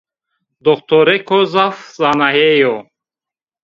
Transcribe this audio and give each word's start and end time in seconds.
Doktorêko 0.65 1.37
zaf 1.53 1.77
zanaye 1.99 2.47
yo 2.61 2.73